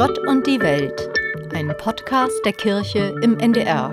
Gott 0.00 0.18
und 0.26 0.46
die 0.46 0.58
Welt, 0.60 1.10
ein 1.52 1.74
Podcast 1.76 2.40
der 2.46 2.54
Kirche 2.54 3.14
im 3.20 3.38
NDR. 3.38 3.92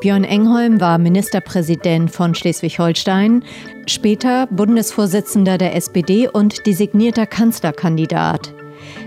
Björn 0.00 0.24
Engholm 0.24 0.80
war 0.80 0.98
Ministerpräsident 0.98 2.10
von 2.10 2.34
Schleswig-Holstein, 2.34 3.44
später 3.86 4.48
Bundesvorsitzender 4.48 5.58
der 5.58 5.76
SPD 5.76 6.26
und 6.26 6.66
designierter 6.66 7.24
Kanzlerkandidat. 7.26 8.52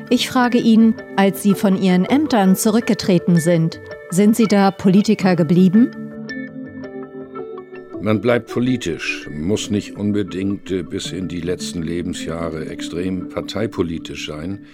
Ich 0.10 0.30
frage 0.30 0.58
ihn, 0.58 0.96
als 1.18 1.44
Sie 1.44 1.54
von 1.54 1.76
Ihren 1.76 2.06
Ämtern 2.06 2.56
zurückgetreten 2.56 3.42
sind, 3.42 3.82
sind 4.12 4.38
Sie 4.38 4.48
da 4.48 4.72
Politiker 4.72 5.36
geblieben? 5.36 5.92
Man 8.00 8.22
bleibt 8.22 8.50
politisch, 8.50 9.28
muss 9.30 9.70
nicht 9.70 9.98
unbedingt 9.98 10.72
äh, 10.72 10.84
bis 10.84 11.12
in 11.12 11.28
die 11.28 11.42
letzten 11.42 11.84
Lebensjahre 11.84 12.68
extrem 12.70 13.28
parteipolitisch 13.28 14.26
sein, 14.28 14.66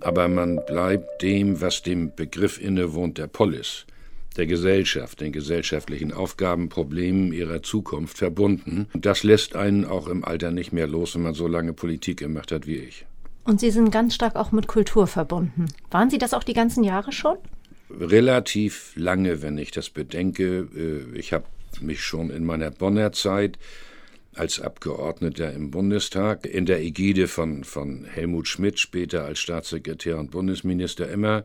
aber 0.00 0.28
man 0.28 0.60
bleibt 0.66 1.22
dem, 1.22 1.60
was 1.60 1.82
dem 1.82 2.14
Begriff 2.14 2.60
innewohnt, 2.60 3.18
der 3.18 3.26
Polis, 3.26 3.86
der 4.36 4.46
Gesellschaft, 4.46 5.20
den 5.20 5.32
gesellschaftlichen 5.32 6.12
Aufgaben, 6.12 6.68
Problemen 6.68 7.32
ihrer 7.32 7.62
Zukunft 7.62 8.18
verbunden. 8.18 8.86
Und 8.92 9.04
das 9.04 9.22
lässt 9.22 9.56
einen 9.56 9.84
auch 9.84 10.06
im 10.06 10.24
Alter 10.24 10.50
nicht 10.50 10.72
mehr 10.72 10.86
los, 10.86 11.14
wenn 11.14 11.22
man 11.22 11.34
so 11.34 11.48
lange 11.48 11.72
Politik 11.72 12.18
gemacht 12.18 12.52
hat 12.52 12.66
wie 12.66 12.76
ich. 12.76 13.04
Und 13.44 13.60
Sie 13.60 13.70
sind 13.70 13.90
ganz 13.90 14.14
stark 14.14 14.36
auch 14.36 14.52
mit 14.52 14.68
Kultur 14.68 15.06
verbunden. 15.06 15.66
Waren 15.90 16.10
Sie 16.10 16.18
das 16.18 16.34
auch 16.34 16.44
die 16.44 16.52
ganzen 16.52 16.84
Jahre 16.84 17.12
schon? 17.12 17.38
Relativ 17.90 18.92
lange, 18.94 19.40
wenn 19.40 19.56
ich 19.56 19.70
das 19.70 19.88
bedenke. 19.88 20.68
Äh, 20.76 21.18
ich 21.18 21.32
habe 21.32 21.44
mich 21.80 22.02
schon 22.02 22.30
in 22.30 22.44
meiner 22.44 22.70
Bonner 22.70 23.12
Zeit 23.12 23.58
als 24.38 24.60
Abgeordneter 24.60 25.52
im 25.52 25.70
Bundestag 25.70 26.46
in 26.46 26.66
der 26.66 26.80
Ägide 26.80 27.28
von, 27.28 27.64
von 27.64 28.04
Helmut 28.04 28.48
Schmidt, 28.48 28.78
später 28.78 29.24
als 29.24 29.38
Staatssekretär 29.40 30.18
und 30.18 30.30
Bundesminister, 30.30 31.08
immer 31.08 31.44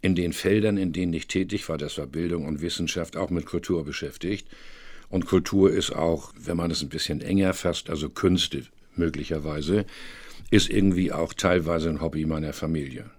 in 0.00 0.14
den 0.14 0.32
Feldern, 0.32 0.76
in 0.76 0.92
denen 0.92 1.12
ich 1.12 1.26
tätig 1.26 1.68
war, 1.68 1.78
das 1.78 1.98
war 1.98 2.06
Bildung 2.06 2.46
und 2.46 2.60
Wissenschaft, 2.60 3.16
auch 3.16 3.30
mit 3.30 3.46
Kultur 3.46 3.84
beschäftigt. 3.84 4.48
Und 5.08 5.26
Kultur 5.26 5.70
ist 5.70 5.92
auch, 5.92 6.32
wenn 6.38 6.56
man 6.56 6.70
es 6.70 6.82
ein 6.82 6.88
bisschen 6.88 7.20
enger 7.20 7.54
fasst, 7.54 7.90
also 7.90 8.08
Künste 8.08 8.64
möglicherweise, 8.96 9.84
ist 10.50 10.70
irgendwie 10.70 11.12
auch 11.12 11.32
teilweise 11.34 11.88
ein 11.88 12.00
Hobby 12.00 12.26
meiner 12.26 12.52
Familie. 12.52 13.10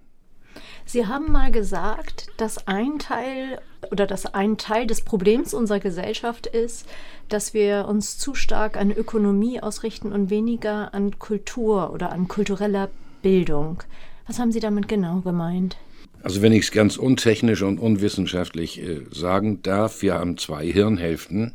Sie 0.86 1.06
haben 1.06 1.32
mal 1.32 1.50
gesagt, 1.50 2.28
dass 2.36 2.66
ein 2.68 2.98
Teil 2.98 3.58
oder 3.90 4.06
dass 4.06 4.26
ein 4.26 4.58
Teil 4.58 4.86
des 4.86 5.00
Problems 5.00 5.54
unserer 5.54 5.80
Gesellschaft 5.80 6.46
ist, 6.46 6.86
dass 7.28 7.54
wir 7.54 7.86
uns 7.88 8.18
zu 8.18 8.34
stark 8.34 8.76
an 8.76 8.90
Ökonomie 8.90 9.60
ausrichten 9.60 10.12
und 10.12 10.30
weniger 10.30 10.92
an 10.94 11.18
Kultur 11.18 11.92
oder 11.92 12.12
an 12.12 12.28
kultureller 12.28 12.90
Bildung. 13.22 13.82
Was 14.26 14.38
haben 14.38 14.52
Sie 14.52 14.60
damit 14.60 14.88
genau 14.88 15.20
gemeint? 15.20 15.76
Also 16.22 16.40
wenn 16.40 16.52
ich 16.52 16.64
es 16.64 16.70
ganz 16.70 16.96
untechnisch 16.96 17.62
und 17.62 17.78
unwissenschaftlich 17.78 18.82
äh, 18.82 19.02
sagen 19.10 19.62
darf, 19.62 20.00
wir 20.00 20.14
haben 20.14 20.38
zwei 20.38 20.66
Hirnhälften. 20.66 21.52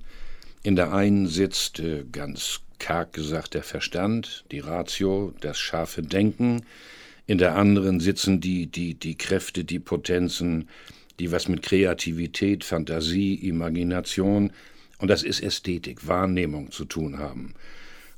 In 0.62 0.76
der 0.76 0.94
einen 0.94 1.28
sitzt 1.28 1.80
äh, 1.80 2.04
ganz 2.12 2.62
karg 2.78 3.14
gesagt 3.14 3.56
der 3.56 3.64
Verstand, 3.64 4.46
die 4.52 4.60
Ratio, 4.60 5.34
das 5.42 5.58
scharfe 5.58 6.02
Denken 6.02 6.64
in 7.30 7.38
der 7.38 7.56
anderen 7.56 8.00
sitzen 8.00 8.42
die, 8.42 8.66
die, 8.66 8.96
die 8.96 9.16
Kräfte, 9.16 9.64
die 9.64 9.78
Potenzen, 9.78 10.68
die 11.20 11.32
was 11.32 11.48
mit 11.48 11.62
Kreativität, 11.62 12.64
Fantasie, 12.64 13.36
Imagination 13.36 14.52
und 14.98 15.10
das 15.10 15.22
ist 15.22 15.40
Ästhetik, 15.40 16.08
Wahrnehmung 16.08 16.72
zu 16.72 16.86
tun 16.86 17.20
haben. 17.20 17.54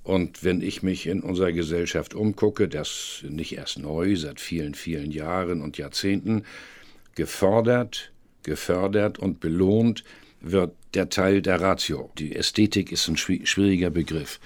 Und 0.04 0.46
wenn 0.46 0.62
ich 0.62 0.82
mich 0.82 1.08
in 1.08 1.20
unserer 1.24 1.52
Gesellschaft 1.52 2.14
umgucke, 2.14 2.70
das 2.70 3.26
nicht 3.28 3.58
erst 3.58 3.80
neu, 3.80 4.16
seit 4.16 4.40
vielen, 4.40 4.76
vielen 4.76 5.12
Jahren 5.12 5.62
und 5.62 5.78
Jahrzehnten, 5.78 6.44
gefordert, 7.16 8.14
gefördert 8.44 9.20
und 9.20 9.42
belohnt 9.42 10.06
wird 10.40 10.72
der 10.94 11.10
Teil 11.10 11.42
der 11.42 11.60
Ratio. 11.60 12.12
Die 12.18 12.34
Ästhetik 12.34 12.94
ist 12.94 13.10
ein 13.10 13.18
schwieriger 13.18 13.90
Begriff. 13.90 14.40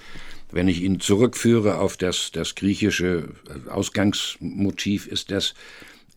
Wenn 0.50 0.68
ich 0.68 0.82
ihn 0.82 1.00
zurückführe 1.00 1.78
auf 1.78 1.96
das, 1.96 2.30
das 2.32 2.54
griechische 2.54 3.28
äh, 3.48 3.70
Ausgangsmotiv, 3.70 5.06
ist 5.06 5.30
das 5.30 5.54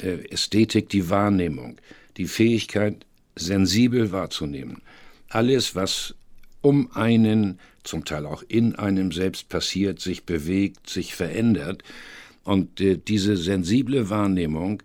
äh, 0.01 0.29
Ästhetik 0.29 0.89
die 0.89 1.09
Wahrnehmung, 1.09 1.77
die 2.17 2.27
Fähigkeit, 2.27 3.05
sensibel 3.35 4.11
wahrzunehmen. 4.11 4.81
Alles, 5.29 5.75
was 5.75 6.15
um 6.61 6.91
einen, 6.93 7.59
zum 7.83 8.05
Teil 8.05 8.25
auch 8.25 8.43
in 8.47 8.75
einem 8.75 9.11
selbst 9.11 9.49
passiert, 9.49 9.99
sich 9.99 10.25
bewegt, 10.25 10.89
sich 10.89 11.15
verändert. 11.15 11.83
Und 12.43 12.81
äh, 12.81 12.97
diese 12.97 13.37
sensible 13.37 14.09
Wahrnehmung 14.09 14.83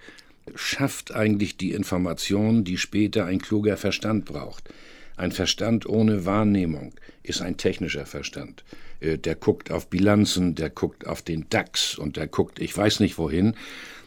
schafft 0.55 1.12
eigentlich 1.15 1.56
die 1.56 1.72
Information, 1.72 2.65
die 2.65 2.78
später 2.78 3.25
ein 3.26 3.41
kluger 3.41 3.76
Verstand 3.76 4.25
braucht. 4.25 4.69
Ein 5.16 5.32
Verstand 5.32 5.87
ohne 5.87 6.25
Wahrnehmung 6.26 6.93
ist 7.22 7.41
ein 7.41 7.56
technischer 7.56 8.06
Verstand. 8.06 8.65
Äh, 9.00 9.19
der 9.19 9.34
guckt 9.34 9.71
auf 9.71 9.88
Bilanzen, 9.88 10.55
der 10.55 10.71
guckt 10.71 11.06
auf 11.06 11.22
den 11.22 11.47
DAX 11.50 11.97
und 11.97 12.16
der 12.16 12.27
guckt, 12.27 12.59
ich 12.59 12.77
weiß 12.77 13.00
nicht 13.00 13.19
wohin. 13.19 13.55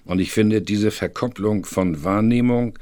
Und 0.06 0.20
ich 0.20 0.32
finde, 0.32 0.62
diese 0.62 0.92
Verkopplung 0.92 1.66
von 1.66 2.04
Wahrnehmung 2.04 2.80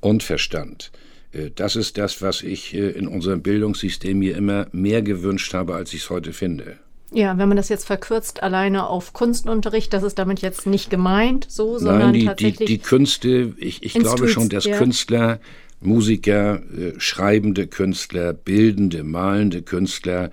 und 0.00 0.22
Verstand, 0.22 0.92
äh, 1.32 1.50
das 1.54 1.76
ist 1.76 1.98
das, 1.98 2.22
was 2.22 2.42
ich 2.42 2.74
äh, 2.74 2.90
in 2.90 3.08
unserem 3.08 3.42
Bildungssystem 3.42 4.22
hier 4.22 4.36
immer 4.36 4.68
mehr 4.72 5.02
gewünscht 5.02 5.54
habe, 5.54 5.74
als 5.74 5.92
ich 5.92 6.02
es 6.02 6.10
heute 6.10 6.32
finde. 6.32 6.78
Ja, 7.10 7.38
wenn 7.38 7.48
man 7.48 7.56
das 7.56 7.70
jetzt 7.70 7.86
verkürzt 7.86 8.42
alleine 8.42 8.86
auf 8.86 9.14
Kunstunterricht, 9.14 9.92
das 9.94 10.02
ist 10.02 10.18
damit 10.18 10.42
jetzt 10.42 10.66
nicht 10.66 10.90
gemeint, 10.90 11.46
so, 11.48 11.78
sondern 11.78 12.12
die, 12.12 12.26
tatsächlich. 12.26 12.68
Die, 12.68 12.76
die 12.76 12.82
Künste, 12.82 13.54
ich, 13.56 13.82
ich 13.82 13.94
glaube 13.94 14.28
schon, 14.28 14.50
dass 14.50 14.64
ja. 14.64 14.76
Künstler, 14.76 15.40
Musiker, 15.80 16.60
schreibende 16.98 17.66
Künstler, 17.66 18.34
bildende, 18.34 19.04
malende 19.04 19.62
Künstler, 19.62 20.30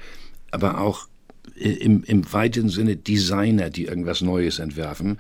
aber 0.52 0.82
auch 0.82 1.08
im, 1.56 2.04
im 2.04 2.32
weiten 2.34 2.70
Sinne 2.70 2.96
Designer, 2.96 3.70
die 3.70 3.86
irgendwas 3.86 4.22
Neues 4.22 4.60
entwerfen, 4.60 5.20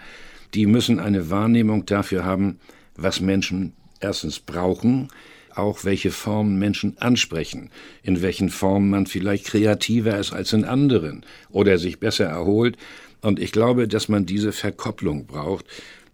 die 0.53 0.65
müssen 0.65 0.99
eine 0.99 1.29
Wahrnehmung 1.29 1.85
dafür 1.85 2.23
haben, 2.23 2.59
was 2.95 3.19
Menschen 3.19 3.73
erstens 3.99 4.39
brauchen, 4.39 5.09
auch 5.53 5.83
welche 5.85 6.11
Formen 6.11 6.59
Menschen 6.59 6.97
ansprechen, 6.97 7.69
in 8.03 8.21
welchen 8.21 8.49
Formen 8.49 8.89
man 8.89 9.05
vielleicht 9.05 9.45
kreativer 9.45 10.17
ist 10.17 10.33
als 10.33 10.53
in 10.53 10.65
anderen 10.65 11.25
oder 11.49 11.77
sich 11.77 11.99
besser 11.99 12.25
erholt. 12.25 12.77
Und 13.21 13.39
ich 13.39 13.51
glaube, 13.51 13.87
dass 13.87 14.09
man 14.09 14.25
diese 14.25 14.51
Verkopplung 14.51 15.25
braucht. 15.25 15.65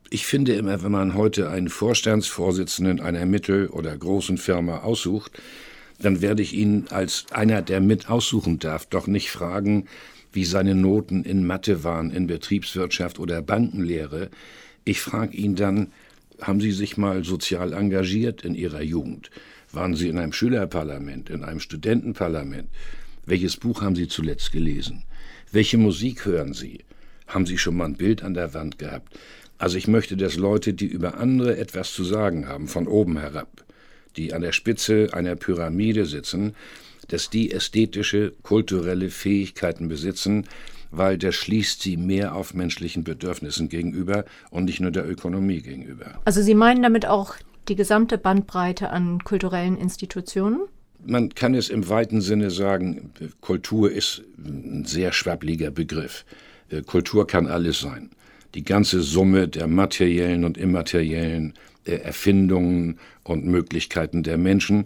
Ich 0.10 0.26
finde 0.26 0.54
immer, 0.54 0.84
wenn 0.84 0.92
man 0.92 1.16
heute 1.16 1.50
einen 1.50 1.70
Vorstandsvorsitzenden 1.70 3.00
einer 3.00 3.26
mittel- 3.26 3.68
oder 3.68 3.98
großen 3.98 4.38
Firma 4.38 4.80
aussucht, 4.80 5.32
dann 6.02 6.22
werde 6.22 6.42
ich 6.42 6.54
ihn 6.54 6.86
als 6.90 7.26
einer, 7.32 7.62
der 7.62 7.80
mit 7.80 8.10
aussuchen 8.10 8.60
darf, 8.60 8.86
doch 8.86 9.08
nicht 9.08 9.30
fragen, 9.30 9.88
wie 10.34 10.46
seine 10.46 10.76
Noten 10.76 11.24
in 11.24 11.46
Mathe 11.46 11.84
waren, 11.84 12.12
in 12.12 12.28
Betriebswirtschaft 12.28 13.20
oder 13.20 13.42
Bankenlehre. 13.42 14.30
Ich 14.84 15.02
frage 15.02 15.38
ihn 15.38 15.56
dann, 15.56 15.92
haben 16.42 16.62
Sie 16.62 16.72
sich 16.72 16.98
mal 16.98 17.24
sozial 17.24 17.74
engagiert 17.74 18.44
in 18.44 18.56
Ihrer 18.56 18.82
Jugend? 18.82 19.30
Waren 19.72 19.96
Sie 19.96 20.10
in 20.10 20.18
einem 20.18 20.34
Schülerparlament, 20.34 21.30
in 21.30 21.44
einem 21.44 21.60
Studentenparlament? 21.60 22.68
Welches 23.26 23.58
Buch 23.58 23.82
haben 23.82 23.96
Sie 23.96 24.08
zuletzt 24.08 24.52
gelesen? 24.52 25.04
Welche 25.52 25.78
Musik 25.78 26.26
hören 26.26 26.54
Sie? 26.54 26.80
Haben 27.28 27.46
Sie 27.46 27.58
schon 27.58 27.78
mal 27.78 27.86
ein 27.86 27.96
Bild 27.96 28.24
an 28.24 28.34
der 28.34 28.54
Wand 28.54 28.80
gehabt? 28.80 29.18
Also 29.58 29.78
ich 29.78 29.88
möchte, 29.88 30.18
dass 30.18 30.38
Leute, 30.38 30.74
die 30.74 30.88
über 30.88 31.18
andere 31.18 31.58
etwas 31.58 31.94
zu 31.94 32.04
sagen 32.04 32.48
haben, 32.48 32.68
von 32.68 32.88
oben 32.88 33.20
herab, 33.20 33.64
die 34.18 34.34
an 34.34 34.42
der 34.42 34.52
Spitze 34.52 35.10
einer 35.14 35.36
Pyramide 35.36 36.06
sitzen, 36.06 36.56
dass 37.08 37.30
die 37.30 37.52
ästhetische, 37.52 38.34
kulturelle 38.44 39.10
Fähigkeiten 39.10 39.88
besitzen, 39.88 40.48
weil 40.92 41.18
das 41.18 41.36
schließt 41.36 41.82
sie 41.82 41.98
mehr 41.98 42.36
auf 42.36 42.54
menschlichen 42.54 43.04
Bedürfnissen 43.04 43.70
gegenüber 43.70 44.26
und 44.50 44.66
nicht 44.66 44.82
nur 44.82 44.92
der 44.92 45.10
Ökonomie 45.10 45.62
gegenüber. 45.62 46.20
Also 46.26 46.42
Sie 46.42 46.56
meinen 46.56 46.84
damit 46.84 47.06
auch 47.06 47.36
die 47.68 47.76
gesamte 47.76 48.18
Bandbreite 48.18 48.90
an 48.90 49.20
kulturellen 49.24 49.78
Institutionen? 49.78 50.62
Man 51.04 51.30
kann 51.30 51.56
es 51.56 51.70
im 51.70 51.90
weiten 51.90 52.22
Sinne 52.22 52.52
sagen, 52.52 53.12
Kultur 53.40 53.92
ist 53.92 54.24
ein 54.38 54.86
sehr 54.86 55.14
schwabbliger 55.14 55.72
Begriff. 55.72 56.26
Äh, 56.70 56.82
Kultur 56.82 57.26
kann 57.26 57.48
alles 57.48 57.80
sein. 57.80 58.12
Die 58.56 58.64
ganze 58.64 59.02
Summe 59.02 59.48
der 59.48 59.68
materiellen 59.68 60.44
und 60.44 60.58
immateriellen 60.58 61.54
Erfindungen 61.86 63.00
und 63.24 63.46
Möglichkeiten 63.46 64.24
der 64.24 64.38
Menschen 64.38 64.84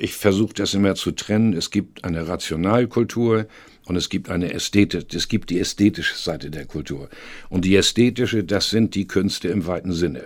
ich 0.00 0.14
versuche 0.14 0.54
das 0.54 0.74
immer 0.74 0.94
zu 0.94 1.12
trennen. 1.12 1.52
Es 1.52 1.70
gibt 1.70 2.04
eine 2.04 2.26
Rationalkultur 2.26 3.46
und 3.84 3.96
es 3.96 4.08
gibt 4.08 4.30
eine 4.30 4.52
Ästhetik, 4.52 5.12
es 5.12 5.28
gibt 5.28 5.50
die 5.50 5.60
ästhetische 5.60 6.16
Seite 6.16 6.50
der 6.50 6.64
Kultur. 6.64 7.10
Und 7.48 7.64
die 7.64 7.76
ästhetische, 7.76 8.42
das 8.42 8.70
sind 8.70 8.94
die 8.94 9.06
Künste 9.06 9.48
im 9.48 9.66
weiten 9.66 9.92
Sinne. 9.92 10.24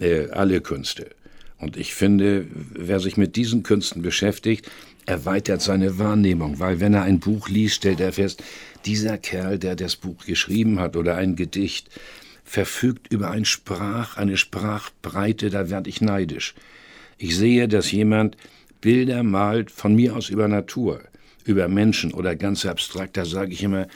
Äh, 0.00 0.28
alle 0.30 0.60
Künste. 0.60 1.10
Und 1.58 1.76
ich 1.76 1.94
finde, 1.94 2.46
wer 2.72 3.00
sich 3.00 3.16
mit 3.16 3.36
diesen 3.36 3.62
Künsten 3.62 4.02
beschäftigt, 4.02 4.70
erweitert 5.08 5.62
seine 5.62 5.98
Wahrnehmung, 5.98 6.58
weil 6.58 6.80
wenn 6.80 6.92
er 6.92 7.02
ein 7.02 7.18
Buch 7.18 7.48
liest, 7.48 7.76
stellt 7.76 8.00
er 8.00 8.12
fest, 8.12 8.42
dieser 8.84 9.16
Kerl, 9.16 9.58
der 9.58 9.74
das 9.74 9.96
Buch 9.96 10.26
geschrieben 10.26 10.78
hat 10.80 10.96
oder 10.96 11.16
ein 11.16 11.34
Gedicht, 11.34 11.88
verfügt 12.44 13.10
über 13.10 13.30
ein 13.30 13.46
Sprach, 13.46 14.18
eine 14.18 14.36
Sprachbreite, 14.36 15.48
da 15.48 15.70
werde 15.70 15.88
ich 15.88 16.02
neidisch. 16.02 16.54
Ich 17.16 17.36
sehe, 17.36 17.68
dass 17.68 17.90
jemand 17.90 18.36
Bilder 18.82 19.22
malt, 19.22 19.70
von 19.70 19.94
mir 19.94 20.14
aus 20.14 20.28
über 20.28 20.46
Natur, 20.46 21.00
über 21.44 21.68
Menschen 21.68 22.12
oder 22.12 22.36
ganz 22.36 22.66
abstrakt, 22.66 23.16
da 23.16 23.24
sage 23.24 23.52
ich 23.52 23.62
immer, 23.62 23.86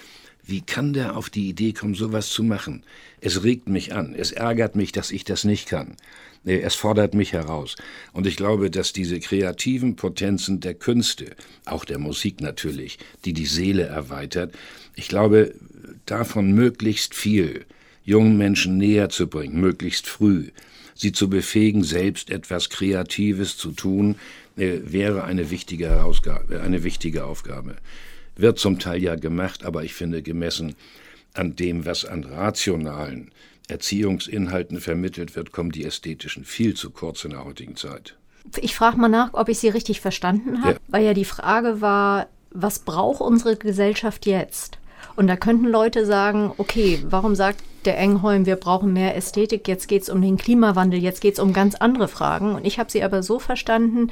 wie 0.44 0.60
kann 0.60 0.92
der 0.92 1.16
auf 1.16 1.30
die 1.30 1.48
Idee 1.48 1.72
kommen, 1.72 1.94
sowas 1.94 2.28
zu 2.28 2.42
machen? 2.42 2.82
Es 3.20 3.44
regt 3.44 3.68
mich 3.68 3.94
an, 3.94 4.14
es 4.14 4.32
ärgert 4.32 4.74
mich, 4.74 4.92
dass 4.92 5.10
ich 5.10 5.24
das 5.24 5.44
nicht 5.44 5.68
kann. 5.68 5.96
Es 6.44 6.74
fordert 6.74 7.14
mich 7.14 7.32
heraus. 7.32 7.76
Und 8.12 8.26
ich 8.26 8.36
glaube, 8.36 8.68
dass 8.68 8.92
diese 8.92 9.20
kreativen 9.20 9.94
Potenzen 9.94 10.58
der 10.58 10.74
Künste, 10.74 11.36
auch 11.64 11.84
der 11.84 11.98
Musik 11.98 12.40
natürlich, 12.40 12.98
die 13.24 13.32
die 13.32 13.46
Seele 13.46 13.84
erweitert, 13.84 14.52
ich 14.96 15.06
glaube, 15.06 15.54
davon 16.04 16.52
möglichst 16.52 17.14
viel 17.14 17.64
jungen 18.04 18.36
Menschen 18.36 18.76
näher 18.76 19.08
zu 19.08 19.28
bringen, 19.28 19.60
möglichst 19.60 20.08
früh, 20.08 20.48
sie 20.94 21.12
zu 21.12 21.30
befähigen, 21.30 21.84
selbst 21.84 22.30
etwas 22.30 22.68
Kreatives 22.70 23.56
zu 23.56 23.70
tun, 23.70 24.16
äh, 24.56 24.80
wäre 24.84 25.22
eine 25.24 25.50
wichtige 25.50 25.88
Herausgabe, 25.88 26.60
eine 26.60 26.82
wichtige 26.82 27.24
Aufgabe. 27.24 27.76
Wird 28.36 28.58
zum 28.58 28.78
Teil 28.78 29.02
ja 29.02 29.16
gemacht, 29.16 29.64
aber 29.64 29.84
ich 29.84 29.94
finde, 29.94 30.22
gemessen 30.22 30.74
an 31.34 31.56
dem, 31.56 31.84
was 31.84 32.04
an 32.04 32.24
rationalen 32.24 33.30
Erziehungsinhalten 33.68 34.80
vermittelt 34.80 35.36
wird, 35.36 35.52
kommen 35.52 35.70
die 35.70 35.84
ästhetischen 35.84 36.44
viel 36.44 36.74
zu 36.74 36.90
kurz 36.90 37.24
in 37.24 37.30
der 37.30 37.44
heutigen 37.44 37.76
Zeit. 37.76 38.16
Ich 38.60 38.74
frage 38.74 38.98
mal 38.98 39.08
nach, 39.08 39.34
ob 39.34 39.48
ich 39.48 39.58
Sie 39.58 39.68
richtig 39.68 40.00
verstanden 40.00 40.62
habe, 40.62 40.74
ja. 40.74 40.80
weil 40.88 41.04
ja 41.04 41.14
die 41.14 41.24
Frage 41.24 41.80
war, 41.80 42.26
was 42.50 42.80
braucht 42.80 43.20
unsere 43.20 43.56
Gesellschaft 43.56 44.26
jetzt? 44.26 44.78
Und 45.16 45.26
da 45.26 45.36
könnten 45.36 45.66
Leute 45.66 46.06
sagen, 46.06 46.52
okay, 46.58 47.00
warum 47.08 47.34
sagt 47.34 47.62
der 47.84 47.98
Engholm, 47.98 48.46
wir 48.46 48.56
brauchen 48.56 48.92
mehr 48.92 49.16
Ästhetik, 49.16 49.66
jetzt 49.66 49.88
geht 49.88 50.02
es 50.02 50.08
um 50.08 50.22
den 50.22 50.36
Klimawandel, 50.36 51.00
jetzt 51.00 51.20
geht 51.20 51.34
es 51.34 51.40
um 51.40 51.52
ganz 51.52 51.74
andere 51.74 52.08
Fragen. 52.08 52.54
Und 52.54 52.64
ich 52.64 52.78
habe 52.78 52.90
sie 52.90 53.02
aber 53.02 53.22
so 53.22 53.38
verstanden, 53.38 54.10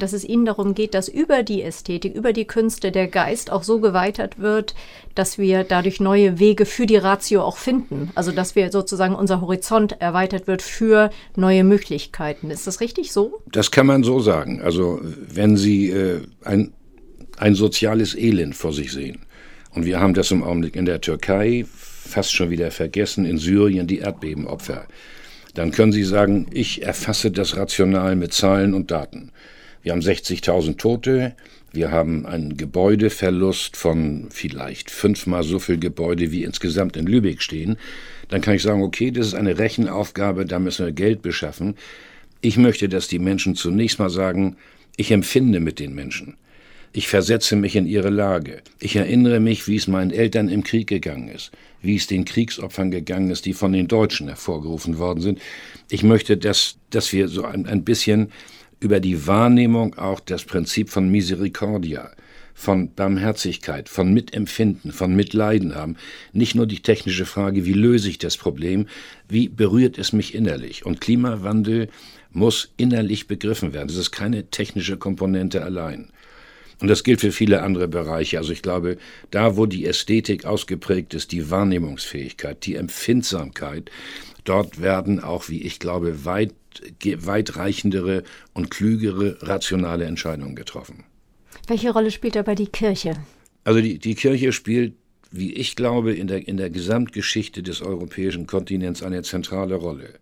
dass 0.00 0.12
es 0.12 0.24
ihnen 0.24 0.44
darum 0.44 0.74
geht, 0.74 0.94
dass 0.94 1.08
über 1.08 1.42
die 1.42 1.62
Ästhetik, 1.62 2.14
über 2.14 2.32
die 2.32 2.46
Künste 2.46 2.92
der 2.92 3.08
Geist 3.08 3.50
auch 3.50 3.62
so 3.62 3.80
geweitert 3.80 4.38
wird, 4.38 4.74
dass 5.14 5.38
wir 5.38 5.64
dadurch 5.64 6.00
neue 6.00 6.38
Wege 6.38 6.66
für 6.66 6.86
die 6.86 6.96
Ratio 6.96 7.42
auch 7.42 7.56
finden. 7.56 8.10
Also 8.14 8.32
dass 8.32 8.54
wir 8.54 8.70
sozusagen 8.72 9.14
unser 9.14 9.40
Horizont 9.40 10.00
erweitert 10.00 10.46
wird 10.46 10.62
für 10.62 11.10
neue 11.36 11.64
Möglichkeiten. 11.64 12.50
Ist 12.50 12.66
das 12.66 12.80
richtig 12.80 13.12
so? 13.12 13.40
Das 13.50 13.70
kann 13.70 13.86
man 13.86 14.02
so 14.02 14.20
sagen. 14.20 14.62
Also 14.62 15.00
wenn 15.02 15.56
Sie 15.56 15.90
äh, 15.90 16.22
ein, 16.44 16.72
ein 17.36 17.54
soziales 17.54 18.16
Elend 18.16 18.54
vor 18.54 18.72
sich 18.72 18.92
sehen, 18.92 19.24
und 19.74 19.84
wir 19.84 20.00
haben 20.00 20.14
das 20.14 20.30
im 20.30 20.42
Augenblick 20.42 20.76
in 20.76 20.84
der 20.84 21.00
Türkei 21.00 21.64
fast 21.68 22.32
schon 22.32 22.50
wieder 22.50 22.70
vergessen, 22.70 23.24
in 23.24 23.38
Syrien 23.38 23.86
die 23.86 23.98
Erdbebenopfer. 23.98 24.86
Dann 25.54 25.70
können 25.70 25.92
Sie 25.92 26.04
sagen, 26.04 26.46
ich 26.52 26.82
erfasse 26.82 27.30
das 27.30 27.56
rational 27.56 28.16
mit 28.16 28.32
Zahlen 28.32 28.74
und 28.74 28.90
Daten. 28.90 29.30
Wir 29.82 29.92
haben 29.92 30.00
60.000 30.00 30.78
Tote, 30.78 31.34
wir 31.72 31.90
haben 31.90 32.24
einen 32.24 32.56
Gebäudeverlust 32.56 33.76
von 33.76 34.28
vielleicht 34.30 34.90
fünfmal 34.90 35.42
so 35.42 35.58
viel 35.58 35.78
Gebäude 35.78 36.30
wie 36.30 36.44
insgesamt 36.44 36.96
in 36.96 37.06
Lübeck 37.06 37.42
stehen. 37.42 37.76
Dann 38.28 38.40
kann 38.40 38.54
ich 38.54 38.62
sagen, 38.62 38.82
okay, 38.82 39.10
das 39.10 39.28
ist 39.28 39.34
eine 39.34 39.58
Rechenaufgabe, 39.58 40.46
da 40.46 40.58
müssen 40.58 40.86
wir 40.86 40.92
Geld 40.92 41.22
beschaffen. 41.22 41.74
Ich 42.40 42.56
möchte, 42.56 42.88
dass 42.88 43.08
die 43.08 43.18
Menschen 43.18 43.56
zunächst 43.56 43.98
mal 43.98 44.10
sagen, 44.10 44.56
ich 44.96 45.10
empfinde 45.10 45.60
mit 45.60 45.80
den 45.80 45.94
Menschen. 45.94 46.36
Ich 46.96 47.08
versetze 47.08 47.56
mich 47.56 47.74
in 47.74 47.86
ihre 47.86 48.08
Lage. 48.08 48.62
Ich 48.78 48.94
erinnere 48.94 49.40
mich, 49.40 49.66
wie 49.66 49.74
es 49.74 49.88
meinen 49.88 50.12
Eltern 50.12 50.48
im 50.48 50.62
Krieg 50.62 50.86
gegangen 50.86 51.26
ist, 51.26 51.50
wie 51.82 51.96
es 51.96 52.06
den 52.06 52.24
Kriegsopfern 52.24 52.92
gegangen 52.92 53.30
ist, 53.30 53.46
die 53.46 53.52
von 53.52 53.72
den 53.72 53.88
Deutschen 53.88 54.28
hervorgerufen 54.28 54.96
worden 54.96 55.20
sind. 55.20 55.40
Ich 55.90 56.04
möchte, 56.04 56.36
dass, 56.36 56.76
dass 56.90 57.12
wir 57.12 57.26
so 57.26 57.44
ein, 57.44 57.66
ein 57.66 57.82
bisschen 57.82 58.30
über 58.78 59.00
die 59.00 59.26
Wahrnehmung 59.26 59.98
auch 59.98 60.20
das 60.20 60.44
Prinzip 60.44 60.88
von 60.88 61.10
Misericordia, 61.10 62.12
von 62.54 62.94
Barmherzigkeit, 62.94 63.88
von 63.88 64.14
Mitempfinden, 64.14 64.92
von 64.92 65.16
Mitleiden 65.16 65.74
haben. 65.74 65.96
Nicht 66.32 66.54
nur 66.54 66.68
die 66.68 66.80
technische 66.80 67.26
Frage, 67.26 67.64
wie 67.64 67.72
löse 67.72 68.08
ich 68.08 68.18
das 68.18 68.36
Problem, 68.36 68.86
wie 69.28 69.48
berührt 69.48 69.98
es 69.98 70.12
mich 70.12 70.32
innerlich. 70.32 70.86
Und 70.86 71.00
Klimawandel 71.00 71.88
muss 72.30 72.72
innerlich 72.76 73.26
begriffen 73.26 73.72
werden. 73.72 73.88
Das 73.88 73.96
ist 73.96 74.12
keine 74.12 74.48
technische 74.48 74.96
Komponente 74.96 75.64
allein. 75.64 76.12
Und 76.80 76.88
das 76.88 77.04
gilt 77.04 77.20
für 77.20 77.32
viele 77.32 77.62
andere 77.62 77.88
Bereiche. 77.88 78.38
Also 78.38 78.52
ich 78.52 78.62
glaube, 78.62 78.98
da, 79.30 79.56
wo 79.56 79.66
die 79.66 79.86
Ästhetik 79.86 80.44
ausgeprägt 80.44 81.14
ist, 81.14 81.32
die 81.32 81.50
Wahrnehmungsfähigkeit, 81.50 82.66
die 82.66 82.74
Empfindsamkeit, 82.74 83.90
dort 84.44 84.80
werden 84.80 85.20
auch, 85.20 85.48
wie 85.48 85.62
ich 85.62 85.78
glaube, 85.78 86.24
weit, 86.24 86.54
weitreichendere 87.02 88.24
und 88.52 88.70
klügere 88.70 89.38
rationale 89.42 90.04
Entscheidungen 90.04 90.56
getroffen. 90.56 91.04
Welche 91.66 91.92
Rolle 91.92 92.10
spielt 92.10 92.36
dabei 92.36 92.54
die 92.54 92.66
Kirche? 92.66 93.14
Also 93.62 93.80
die, 93.80 93.98
die 93.98 94.14
Kirche 94.14 94.52
spielt, 94.52 94.94
wie 95.30 95.52
ich 95.54 95.76
glaube, 95.76 96.12
in 96.12 96.26
der, 96.26 96.46
in 96.46 96.56
der 96.56 96.70
Gesamtgeschichte 96.70 97.62
des 97.62 97.80
europäischen 97.80 98.46
Kontinents 98.46 99.02
eine 99.02 99.22
zentrale 99.22 99.76
Rolle. 99.76 100.14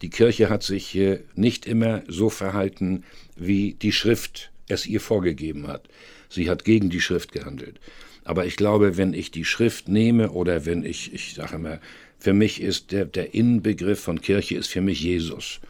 Die 0.00 0.10
Kirche 0.10 0.50
hat 0.50 0.62
sich 0.64 0.98
nicht 1.36 1.66
immer 1.66 2.02
so 2.08 2.28
verhalten, 2.28 3.04
wie 3.36 3.74
die 3.74 3.92
Schrift 3.92 4.51
es 4.68 4.86
ihr 4.86 5.00
vorgegeben 5.00 5.66
hat. 5.68 5.88
Sie 6.28 6.48
hat 6.48 6.64
gegen 6.64 6.90
die 6.90 7.00
Schrift 7.00 7.32
gehandelt. 7.32 7.80
Aber 8.24 8.46
ich 8.46 8.56
glaube, 8.56 8.96
wenn 8.96 9.14
ich 9.14 9.30
die 9.30 9.44
Schrift 9.44 9.88
nehme 9.88 10.30
oder 10.30 10.64
wenn 10.64 10.84
ich, 10.84 11.12
ich 11.12 11.34
sage 11.34 11.56
immer, 11.56 11.80
für 12.18 12.32
mich 12.32 12.62
ist 12.62 12.92
der, 12.92 13.04
der 13.04 13.34
Innenbegriff 13.34 14.00
von 14.00 14.20
Kirche 14.20 14.56
ist 14.56 14.68
für 14.68 14.80
mich 14.80 15.00
Jesus. 15.02 15.60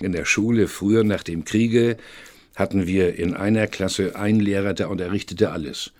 In 0.00 0.12
der 0.12 0.26
Schule 0.26 0.68
früher 0.68 1.04
nach 1.04 1.22
dem 1.22 1.44
Kriege 1.44 1.96
hatten 2.54 2.86
wir 2.86 3.14
in 3.14 3.34
einer 3.34 3.66
Klasse 3.66 4.14
einen 4.14 4.40
Lehrer, 4.40 4.74
der 4.74 4.90
unterrichtete 4.90 5.50
alles. 5.52 5.92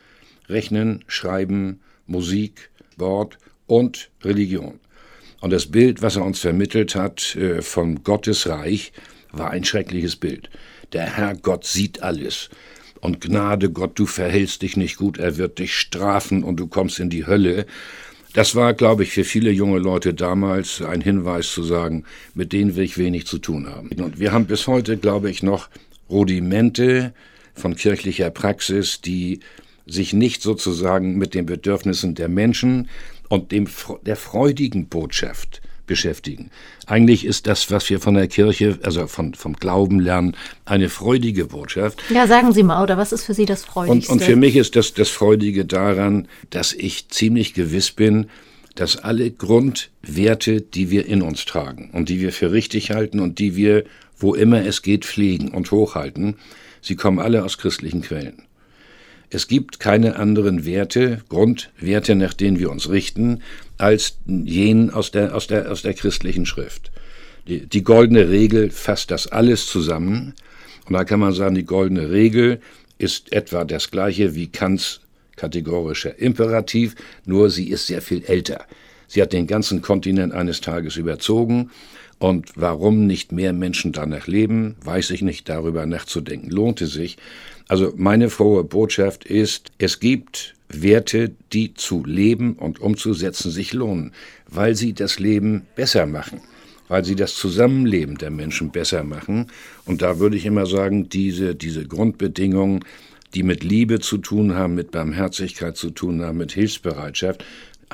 Rechnen, 0.49 1.03
Schreiben, 1.07 1.81
Musik, 2.07 2.71
Wort 2.99 3.39
und 3.67 4.11
Religion. 4.23 4.81
Und 5.41 5.51
das 5.51 5.67
Bild, 5.67 6.03
was 6.03 6.17
er 6.17 6.25
uns 6.25 6.41
vermittelt 6.41 6.95
hat 6.95 7.35
äh, 7.37 7.63
vom 7.63 8.05
Gottesreich, 8.05 8.93
war 9.33 9.51
ein 9.51 9.65
schreckliches 9.65 10.17
Bild. 10.17 10.51
Der 10.93 11.17
Herr 11.17 11.35
Gott 11.35 11.65
sieht 11.65 12.03
alles. 12.03 12.51
Und 13.01 13.21
Gnade 13.21 13.71
Gott, 13.71 13.99
du 13.99 14.07
verhältst 14.07 14.63
dich 14.63 14.77
nicht 14.77 14.97
gut, 14.97 15.19
er 15.19 15.37
wird 15.37 15.59
dich 15.59 15.75
strafen 15.75 16.45
und 16.45 16.57
du 16.57 16.69
kommst 16.69 17.01
in 17.01 17.11
die 17.11 17.27
Hölle. 17.27 17.67
Das 18.33 18.55
war, 18.55 18.75
glaube 18.75 19.03
ich, 19.03 19.11
für 19.11 19.25
viele 19.25 19.51
junge 19.51 19.79
Leute 19.79 20.15
damals 20.15 20.81
ein 20.81 21.01
Hinweis 21.01 21.53
zu 21.53 21.63
sagen, 21.63 22.05
mit 22.35 22.53
denen 22.53 22.77
will 22.77 22.85
ich 22.85 22.97
wenig 22.97 23.27
zu 23.27 23.39
tun 23.39 23.67
haben. 23.69 23.91
Und 24.01 24.21
wir 24.21 24.33
haben 24.33 24.47
bis 24.47 24.67
heute, 24.67 24.97
glaube 24.97 25.31
ich, 25.31 25.43
noch 25.43 25.69
Rudimente 26.09 27.13
von 27.55 27.75
kirchlicher 27.75 28.31
Praxis, 28.31 29.01
die 29.01 29.41
sich 29.87 30.13
nicht 30.13 30.41
sozusagen 30.43 31.19
mit 31.19 31.35
den 31.35 31.45
Bedürfnissen 31.45 32.15
der 32.15 32.29
Menschen 32.29 32.89
und 33.29 33.51
dem, 33.51 33.67
der 34.07 34.17
freudigen 34.17 34.87
Botschaft 34.87 35.61
beschäftigen. 35.87 36.51
Eigentlich 36.87 37.25
ist 37.25 37.47
das, 37.47 37.71
was 37.71 37.89
wir 37.91 38.01
von 38.01 38.15
der 38.15 38.29
Kirche, 38.29 38.79
also 38.83 39.07
von, 39.07 39.35
vom 39.35 39.55
Glauben 39.55 40.01
lernen, 40.01 40.37
eine 40.65 40.89
freudige 40.89 41.47
Botschaft. 41.47 42.03
Ja, 42.11 42.27
sagen 42.27 42.53
Sie 42.53 42.63
mal, 42.63 42.83
oder 42.83 42.97
was 42.97 43.13
ist 43.13 43.25
für 43.25 43.35
Sie 43.35 43.47
das 43.47 43.65
Freudigste? 43.65 44.13
Und, 44.13 44.21
und 44.21 44.25
für 44.27 44.37
mich 44.37 44.57
ist 44.57 44.77
das, 44.77 44.95
das 44.95 45.09
Freudige 45.09 45.65
daran, 45.65 46.29
dass 46.51 46.73
ich 46.73 47.09
ziemlich 47.09 47.55
gewiss 47.55 47.91
bin, 47.91 48.27
dass 48.75 48.97
alle 48.97 49.31
Grundwerte, 49.31 50.61
die 50.61 50.91
wir 50.91 51.07
in 51.07 51.23
uns 51.23 51.45
tragen 51.45 51.91
und 51.93 52.09
die 52.09 52.21
wir 52.21 52.33
für 52.33 52.53
richtig 52.53 52.91
halten 52.91 53.21
und 53.21 53.39
die 53.39 53.57
wir, 53.57 53.85
wo 54.19 54.35
immer 54.35 54.65
es 54.65 54.83
geht, 54.83 55.05
pflegen 55.05 55.49
und 55.49 55.71
hochhalten, 55.71 56.37
sie 56.81 56.97
kommen 56.97 57.19
alle 57.19 57.45
aus 57.45 57.59
christlichen 57.59 58.03
Quellen. 58.03 58.43
Es 59.35 59.49
gibt 59.49 59.81
keine 59.81 60.17
anderen 60.17 60.67
Werte, 60.67 61.23
Grundwerte, 61.31 62.15
nach 62.15 62.35
denen 62.35 62.59
wir 62.59 62.71
uns 62.71 62.91
richten, 62.91 63.41
als 63.79 64.19
jenen 64.27 64.91
aus 64.91 65.11
der, 65.11 65.35
aus 65.35 65.47
der, 65.47 65.73
aus 65.73 65.81
der 65.81 65.95
christlichen 65.95 66.45
Schrift. 66.45 66.93
Die, 67.49 67.67
die 67.67 67.83
goldene 67.83 68.29
Regel 68.29 68.69
fasst 68.69 69.11
das 69.11 69.27
alles 69.27 69.67
zusammen. 69.67 70.35
Und 70.87 70.93
da 70.93 71.05
kann 71.05 71.19
man 71.19 71.33
sagen, 71.33 71.55
die 71.55 71.65
goldene 71.65 72.11
Regel 72.11 72.61
ist 72.99 73.33
etwa 73.33 73.65
das 73.65 73.91
gleiche 73.91 74.35
wie 74.35 74.49
Kants 74.49 75.01
kategorischer 75.37 76.19
Imperativ, 76.19 76.95
nur 77.25 77.49
sie 77.49 77.71
ist 77.71 77.87
sehr 77.87 78.03
viel 78.03 78.23
älter. 78.25 78.67
Sie 79.09 79.23
hat 79.23 79.33
den 79.33 79.47
ganzen 79.47 79.81
Kontinent 79.81 80.35
eines 80.35 80.61
Tages 80.61 80.97
überzogen. 80.97 81.71
Und 82.19 82.53
warum 82.55 83.07
nicht 83.07 83.33
mehr 83.33 83.53
Menschen 83.53 83.93
danach 83.93 84.27
leben, 84.27 84.77
weiß 84.85 85.11
ich 85.11 85.23
nicht. 85.23 85.49
Darüber 85.49 85.87
nachzudenken 85.87 86.51
lohnte 86.51 86.87
sich. 86.87 87.17
Also 87.73 87.91
meine 87.97 88.29
frohe 88.29 88.65
Botschaft 88.65 89.25
ist, 89.25 89.73
es 89.79 89.99
gibt 89.99 90.55
Werte, 90.69 91.33
die 91.55 91.73
zu 91.73 92.05
leben 92.05 92.53
und 92.57 92.81
umzusetzen 92.83 93.51
sich 93.51 93.73
lohnen, 93.73 94.13
weil 94.47 94.75
sie 94.75 94.93
das 94.93 95.19
Leben 95.19 95.63
besser 95.75 96.05
machen, 96.05 96.43
weil 96.89 97.03
sie 97.03 97.17
das 97.17 97.35
Zusammenleben 97.35 98.19
der 98.19 98.29
Menschen 98.29 98.73
besser 98.73 99.05
machen. 99.05 99.47
Und 99.87 100.03
da 100.03 100.19
würde 100.19 100.37
ich 100.37 100.45
immer 100.45 100.67
sagen, 100.67 101.09
diese, 101.09 101.55
diese 101.55 101.87
Grundbedingungen, 101.87 102.85
die 103.33 103.43
mit 103.43 103.65
Liebe 103.65 104.01
zu 104.01 104.19
tun 104.19 104.53
haben, 104.53 104.75
mit 104.75 104.91
Barmherzigkeit 104.91 105.75
zu 105.75 105.89
tun 105.89 106.21
haben, 106.21 106.37
mit 106.37 106.53
Hilfsbereitschaft, 106.53 107.43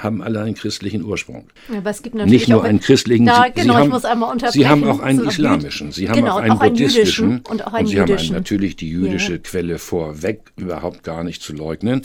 haben 0.02 0.22
alle 0.22 0.40
einen 0.40 0.54
christlichen 0.54 1.04
Ursprung. 1.04 1.48
Aber 1.76 1.90
es 1.90 2.02
gibt 2.02 2.14
natürlich 2.14 2.40
Nicht 2.42 2.48
nur 2.48 2.64
einen 2.64 2.80
christlichen, 2.80 3.26
da, 3.26 3.44
Sie, 3.46 3.52
genau, 3.60 3.72
Sie, 3.74 3.78
haben, 3.78 3.86
ich 3.86 3.92
muss 3.92 4.04
einmal 4.04 4.32
unterbrechen. 4.32 4.60
Sie 4.60 4.68
haben 4.68 4.84
auch 4.84 5.00
einen 5.00 5.26
islamischen, 5.26 5.92
Sie 5.92 6.08
haben 6.08 6.16
genau, 6.16 6.34
auch 6.34 6.36
einen 6.38 6.52
auch 6.52 6.60
einen 6.60 6.72
buddhistischen 6.72 7.30
jüdischen 7.30 7.52
und 7.52 7.66
auch 7.66 7.72
einen 7.72 7.86
Sie 7.86 7.96
jüdischen. 7.96 8.28
haben 8.28 8.42
natürlich 8.42 8.76
die 8.76 8.88
jüdische 8.90 9.32
Ja. 9.32 9.38
Quelle 9.38 9.78
vorweg, 9.78 10.40
überhaupt 10.56 11.02
gar 11.04 11.24
nicht 11.24 11.42
zu 11.42 11.52
leugnen. 11.52 12.02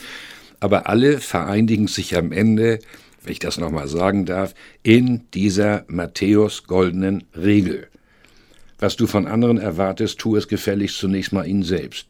Aber 0.60 0.88
alle 0.88 1.20
vereinigen 1.20 1.88
sich 1.88 2.16
am 2.18 2.32
Ende, 2.32 2.80
wenn 3.24 3.34
ich 3.34 3.40
das 3.40 3.58
nochmal 3.58 3.88
sagen 3.88 4.26
darf, 4.26 4.54
in 4.82 5.22
dieser 5.34 5.84
Matthäus-goldenen 5.88 7.24
Regel. 7.36 7.88
Was 8.80 8.96
du 8.96 9.08
von 9.08 9.28
anderen 9.28 9.58
erwartest, 9.58 10.20
tu 10.20 10.36
es 10.36 10.48
gefälligst 10.48 10.98
zunächst 10.98 11.32
mal 11.34 11.48
ihnen 11.48 11.64
selbst. 11.64 12.08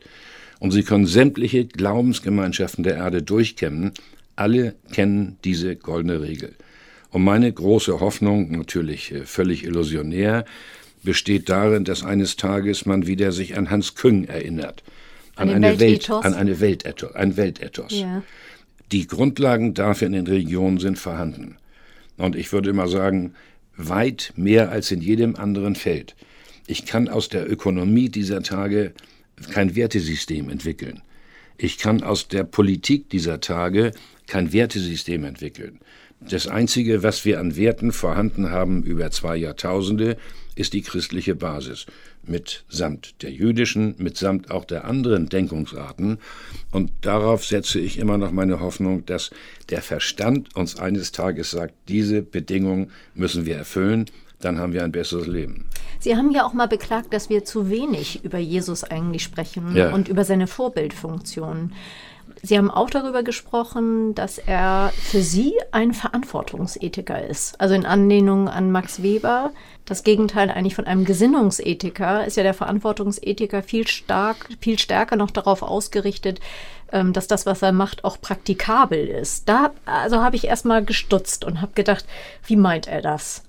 Und 0.60 0.72
sie 0.72 0.84
können 0.84 1.06
sämtliche 1.06 1.66
Glaubensgemeinschaften 1.66 2.84
der 2.84 2.96
Erde 2.96 3.22
durchkämmen. 3.22 3.92
Alle 4.36 4.76
kennen 4.92 5.38
diese 5.44 5.76
goldene 5.76 6.22
Regel. 6.22 6.56
Und 7.12 7.24
meine 7.24 7.52
große 7.52 8.00
Hoffnung, 8.00 8.52
natürlich 8.52 9.12
äh, 9.12 9.26
völlig 9.26 9.64
illusionär, 9.64 10.46
besteht 11.04 11.50
darin, 11.50 11.84
dass 11.84 12.04
eines 12.04 12.38
Tages 12.38 12.86
man 12.86 13.06
wieder 13.06 13.32
sich 13.32 13.58
an 13.58 13.70
Hans 13.70 13.96
Küng 13.96 14.24
erinnert. 14.26 14.84
An 15.36 15.48
den 15.48 15.58
eine 15.58 15.68
Welt, 15.68 15.80
Weltethos? 15.80 16.26
an 16.26 16.34
eine 16.34 16.60
Weltethos, 16.60 17.16
ein 17.16 17.38
Weltethos. 17.38 17.92
Ja. 17.92 18.24
Die 18.92 19.08
Grundlagen 19.08 19.74
dafür 19.74 20.08
in 20.08 20.14
den 20.14 20.28
Regionen 20.28 20.80
sind 20.80 20.98
vorhanden. 20.98 21.58
Und 22.18 22.36
ich 22.36 22.52
würde 22.52 22.70
immer 22.70 22.88
sagen, 22.88 23.34
weit 23.76 24.34
mehr 24.36 24.72
als 24.72 24.92
in 24.92 25.02
jedem 25.02 25.36
anderen 25.36 25.76
Feld. 25.76 26.16
Ich 26.68 26.86
kann 26.86 27.10
aus 27.10 27.30
der 27.30 27.50
Ökonomie 27.52 28.10
dieser 28.10 28.44
Tage 28.44 28.94
kein 29.52 29.76
Wertesystem 29.76 30.50
entwickeln. 30.50 31.02
Ich 31.58 31.78
kann 31.78 32.04
aus 32.04 32.28
der 32.28 32.44
Politik 32.44 33.10
dieser 33.10 33.40
Tage 33.40 33.92
kein 34.28 34.54
Wertesystem 34.54 35.24
entwickeln. 35.26 35.80
Das 36.30 36.48
Einzige, 36.48 37.04
was 37.04 37.26
wir 37.26 37.40
an 37.40 37.58
Werten 37.58 37.92
vorhanden 37.92 38.50
haben 38.50 38.84
über 38.84 39.12
zwei 39.12 39.36
Jahrtausende, 39.36 40.18
ist 40.56 40.74
die 40.74 40.82
christliche 40.82 41.36
Basis. 41.36 41.86
Mitsamt 42.26 43.22
der 43.22 43.32
jüdischen, 43.32 43.96
mitsamt 43.98 44.50
auch 44.50 44.64
der 44.64 44.86
anderen 44.86 45.28
Denkungsarten. 45.28 46.20
Und 46.72 46.92
darauf 47.02 47.44
setze 47.44 47.80
ich 47.80 47.98
immer 47.98 48.18
noch 48.18 48.32
meine 48.32 48.62
Hoffnung, 48.62 49.06
dass 49.06 49.32
der 49.70 49.82
Verstand 49.82 50.56
uns 50.56 50.80
eines 50.80 51.12
Tages 51.12 51.52
sagt, 51.52 51.74
diese 51.90 52.22
Bedingungen 52.22 52.92
müssen 53.16 53.46
wir 53.46 53.58
erfüllen, 53.58 54.06
dann 54.40 54.60
haben 54.60 54.74
wir 54.74 54.84
ein 54.84 54.92
besseres 54.92 55.28
Leben. 55.28 55.66
Sie 56.00 56.16
haben 56.16 56.32
ja 56.32 56.46
auch 56.46 56.54
mal 56.54 56.68
beklagt, 56.68 57.14
dass 57.14 57.30
wir 57.30 57.46
zu 57.46 57.70
wenig 57.70 58.24
über 58.24 58.38
Jesus 58.38 58.84
eigentlich 58.84 59.24
sprechen 59.24 59.76
Ja. 59.76 59.94
und 59.94 60.08
über 60.10 60.24
seine 60.26 60.48
Vorbildfunktion. 60.48 61.72
Sie 62.46 62.58
haben 62.58 62.70
auch 62.70 62.90
darüber 62.90 63.24
gesprochen, 63.24 64.16
dass 64.16 64.38
er 64.38 64.92
für 64.98 65.22
Sie 65.22 65.54
ein 65.72 65.94
Verantwortungsethiker 65.94 67.26
ist. 67.26 67.60
Also 67.62 67.74
in 67.74 67.86
Anlehnung 67.86 68.50
an 68.50 68.70
Max 68.70 69.02
Weber. 69.02 69.52
Das 69.86 70.04
Gegenteil 70.04 70.52
eigentlich 70.52 70.76
von 70.76 70.86
einem 70.86 71.06
Gesinnungsethiker 71.06 72.26
ist 72.26 72.36
ja 72.36 72.44
der 72.44 72.54
Verantwortungsethiker 72.54 73.64
viel 73.64 73.88
stark, 73.88 74.50
viel 74.60 74.78
stärker 74.78 75.16
noch 75.16 75.32
darauf 75.32 75.62
ausgerichtet, 75.62 76.42
ähm, 76.92 77.14
dass 77.14 77.28
das, 77.28 77.46
was 77.46 77.62
er 77.62 77.72
macht, 77.72 78.04
auch 78.04 78.20
praktikabel 78.20 79.08
ist. 79.08 79.48
Da 79.48 79.72
also 79.86 80.22
habe 80.22 80.36
ich 80.36 80.44
erstmal 80.44 80.84
gestutzt 80.84 81.46
und 81.46 81.62
habe 81.62 81.72
gedacht, 81.76 82.06
wie 82.46 82.58
meint 82.58 82.88
er 82.88 83.02
das? 83.02 83.44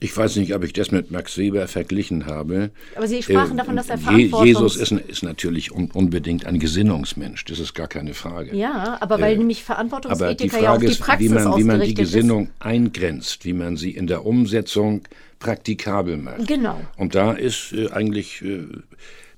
Ich 0.00 0.14
weiß 0.14 0.36
nicht, 0.36 0.54
ob 0.54 0.64
ich 0.64 0.72
das 0.72 0.90
mit 0.90 1.10
Max 1.10 1.38
Weber 1.38 1.66
verglichen 1.68 2.26
habe. 2.26 2.70
Aber 2.96 3.06
Sie 3.08 3.22
sprachen 3.22 3.52
Äh, 3.54 3.56
davon, 3.58 3.76
dass 3.76 3.88
er 3.88 3.96
Je- 3.96 4.02
Verantwortungs- 4.28 4.44
Jesus 4.44 4.76
ist, 4.76 4.92
ist 4.92 5.22
natürlich 5.22 5.72
un 5.72 5.90
unbedingt 5.92 6.44
ein 6.46 6.58
Gesinnungsmensch, 6.58 7.44
das 7.46 7.58
ist 7.60 7.74
gar 7.74 7.86
keine 7.86 8.12
Frage. 8.12 8.54
Ja, 8.56 8.98
aber 9.00 9.20
weil 9.20 9.38
nämlich 9.38 9.58
Aber 9.58 9.62
die 9.62 9.88
Verantwortungsethiker 9.90 10.60
ja 10.60 10.70
Frage 10.72 10.86
die 10.86 10.92
ist, 10.92 11.00
Praxis 11.00 11.30
wie 11.30 11.34
man, 11.34 11.56
wie 11.56 11.64
man 11.64 11.80
die 11.80 11.94
Gesinnung 11.94 12.50
eingrenzt, 12.58 13.44
wie 13.44 13.52
man 13.54 13.76
sie 13.76 13.92
in 13.92 14.06
der 14.06 14.26
Umsetzung 14.26 15.02
praktikabel 15.38 16.16
macht. 16.16 16.38
ist. 16.40 16.48
Genau. 16.48 16.80
Und 16.96 17.14
da 17.14 17.32
ist 17.32 17.72
äh, 17.72 17.88
eigentlich, 17.90 18.42
äh, 18.42 18.64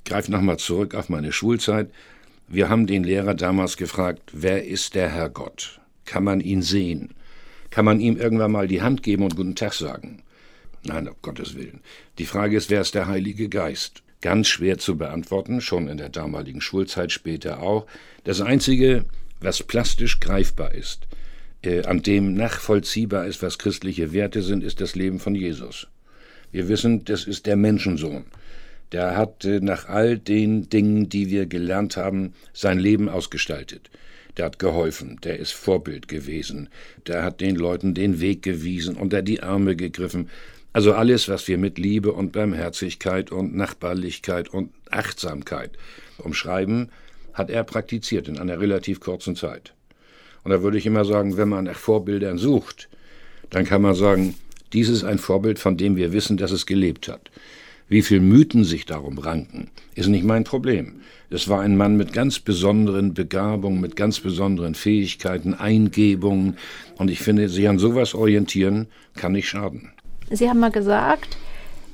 greife 0.04 0.32
nochmal 0.32 0.56
zurück 0.56 0.94
auf 0.94 1.08
meine 1.08 1.32
Schulzeit, 1.32 1.90
wir 2.48 2.68
haben 2.68 2.86
den 2.86 3.04
Lehrer 3.04 3.34
damals 3.34 3.76
gefragt, 3.76 4.22
wer 4.32 4.64
ist 4.66 4.94
der 4.94 5.10
Herr 5.10 5.28
Gott? 5.28 5.80
Kann 6.06 6.24
man 6.24 6.40
ihn 6.40 6.62
sehen? 6.62 7.10
Kann 7.70 7.84
man 7.84 8.00
ihm 8.00 8.16
irgendwann 8.16 8.52
mal 8.52 8.68
die 8.68 8.82
Hand 8.82 9.02
geben 9.02 9.24
und 9.24 9.36
guten 9.36 9.54
Tag 9.56 9.74
sagen? 9.74 10.22
Nein, 10.86 11.08
um 11.08 11.16
Gottes 11.22 11.56
Willen. 11.56 11.80
Die 12.18 12.26
Frage 12.26 12.56
ist, 12.56 12.70
wer 12.70 12.80
ist 12.80 12.94
der 12.94 13.06
Heilige 13.06 13.48
Geist? 13.48 14.02
Ganz 14.20 14.48
schwer 14.48 14.78
zu 14.78 14.96
beantworten, 14.96 15.60
schon 15.60 15.88
in 15.88 15.98
der 15.98 16.08
damaligen 16.08 16.60
Schulzeit, 16.60 17.12
später 17.12 17.62
auch. 17.62 17.86
Das 18.24 18.40
Einzige, 18.40 19.04
was 19.40 19.62
plastisch 19.62 20.20
greifbar 20.20 20.74
ist, 20.74 21.06
äh, 21.62 21.84
an 21.84 22.02
dem 22.02 22.34
nachvollziehbar 22.34 23.26
ist, 23.26 23.42
was 23.42 23.58
christliche 23.58 24.12
Werte 24.12 24.42
sind, 24.42 24.62
ist 24.62 24.80
das 24.80 24.94
Leben 24.94 25.18
von 25.18 25.34
Jesus. 25.34 25.88
Wir 26.52 26.68
wissen, 26.68 27.04
das 27.04 27.24
ist 27.24 27.46
der 27.46 27.56
Menschensohn. 27.56 28.24
Der 28.92 29.16
hat 29.16 29.44
äh, 29.44 29.60
nach 29.60 29.88
all 29.88 30.18
den 30.18 30.70
Dingen, 30.70 31.08
die 31.08 31.28
wir 31.28 31.46
gelernt 31.46 31.96
haben, 31.96 32.34
sein 32.52 32.78
Leben 32.78 33.08
ausgestaltet. 33.08 33.90
Der 34.36 34.46
hat 34.46 34.58
geholfen, 34.58 35.18
der 35.24 35.38
ist 35.38 35.52
Vorbild 35.52 36.08
gewesen, 36.08 36.68
der 37.06 37.22
hat 37.22 37.40
den 37.40 37.56
Leuten 37.56 37.94
den 37.94 38.20
Weg 38.20 38.42
gewiesen, 38.42 38.96
unter 38.96 39.22
die 39.22 39.42
Arme 39.42 39.76
gegriffen. 39.76 40.28
Also 40.76 40.92
alles, 40.92 41.30
was 41.30 41.48
wir 41.48 41.56
mit 41.56 41.78
Liebe 41.78 42.12
und 42.12 42.32
Barmherzigkeit 42.32 43.32
und 43.32 43.56
Nachbarlichkeit 43.56 44.50
und 44.50 44.72
Achtsamkeit 44.90 45.70
umschreiben, 46.18 46.90
hat 47.32 47.48
er 47.48 47.64
praktiziert 47.64 48.28
in 48.28 48.38
einer 48.38 48.60
relativ 48.60 49.00
kurzen 49.00 49.36
Zeit. 49.36 49.72
Und 50.44 50.50
da 50.50 50.62
würde 50.62 50.76
ich 50.76 50.84
immer 50.84 51.06
sagen, 51.06 51.38
wenn 51.38 51.48
man 51.48 51.64
nach 51.64 51.78
Vorbildern 51.78 52.36
sucht, 52.36 52.90
dann 53.48 53.64
kann 53.64 53.80
man 53.80 53.94
sagen, 53.94 54.34
dies 54.74 54.90
ist 54.90 55.02
ein 55.02 55.16
Vorbild, 55.16 55.58
von 55.58 55.78
dem 55.78 55.96
wir 55.96 56.12
wissen, 56.12 56.36
dass 56.36 56.50
es 56.50 56.66
gelebt 56.66 57.08
hat. 57.08 57.30
Wie 57.88 58.02
viel 58.02 58.20
Mythen 58.20 58.62
sich 58.62 58.84
darum 58.84 59.16
ranken, 59.16 59.70
ist 59.94 60.08
nicht 60.08 60.24
mein 60.24 60.44
Problem. 60.44 61.00
Es 61.30 61.48
war 61.48 61.62
ein 61.62 61.78
Mann 61.78 61.96
mit 61.96 62.12
ganz 62.12 62.38
besonderen 62.38 63.14
Begabungen, 63.14 63.80
mit 63.80 63.96
ganz 63.96 64.20
besonderen 64.20 64.74
Fähigkeiten, 64.74 65.54
Eingebungen. 65.54 66.58
Und 66.98 67.10
ich 67.10 67.20
finde, 67.20 67.48
sich 67.48 67.66
an 67.66 67.78
sowas 67.78 68.14
orientieren, 68.14 68.88
kann 69.14 69.32
nicht 69.32 69.48
schaden. 69.48 69.92
Sie 70.30 70.48
haben 70.48 70.60
mal 70.60 70.70
gesagt, 70.70 71.36